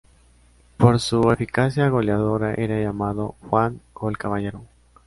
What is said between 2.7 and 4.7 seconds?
llamado Juan ""Gol"" Caballero.